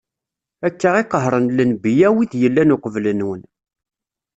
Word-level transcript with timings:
Akka 0.67 0.89
i 1.01 1.03
qehren 1.11 1.45
lenbiya, 1.57 2.09
wid 2.15 2.31
yellan 2.41 2.73
uqbel-nwen. 2.75 3.41